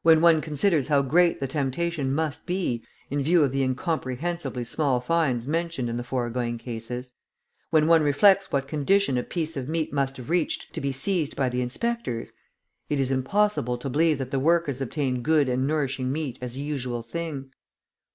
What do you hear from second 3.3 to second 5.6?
of the incomprehensibly small fines